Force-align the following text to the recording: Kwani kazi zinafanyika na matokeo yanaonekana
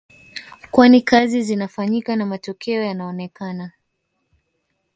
Kwani 0.71 1.01
kazi 1.01 1.41
zinafanyika 1.41 2.15
na 2.15 2.25
matokeo 2.25 2.83
yanaonekana 2.83 3.71